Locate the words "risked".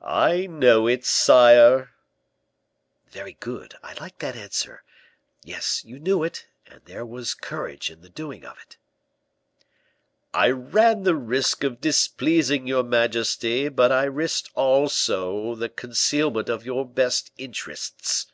14.04-14.50